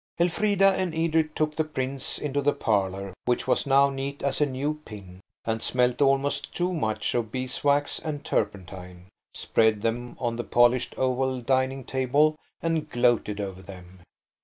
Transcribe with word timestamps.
Elfrida 0.19 0.71
and 0.71 0.95
Edred 0.95 1.35
took 1.35 1.55
the 1.55 1.63
prints 1.63 2.17
into 2.17 2.41
the 2.41 2.53
parlour, 2.53 3.13
which 3.25 3.45
was 3.47 3.67
now 3.67 3.91
neat 3.91 4.23
as 4.23 4.41
a 4.41 4.47
new 4.47 4.81
pin, 4.83 5.21
and 5.45 5.61
smelt 5.61 6.01
almost 6.01 6.55
too 6.55 6.73
much 6.73 7.13
of 7.13 7.31
beeswax 7.31 7.99
and 7.99 8.25
turpentine, 8.25 9.05
spread 9.35 9.83
them 9.83 10.15
on 10.19 10.37
the 10.37 10.43
polished 10.43 10.95
oval 10.97 11.39
dining 11.41 11.83
table 11.83 12.35
and 12.63 12.89
gloated 12.89 13.39
over 13.39 13.61
them. 13.61 13.99